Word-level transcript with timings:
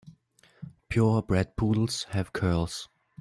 Pure 0.89 1.21
bred 1.21 1.55
poodles 1.55 2.05
have 2.05 2.33
curls. 2.33 2.89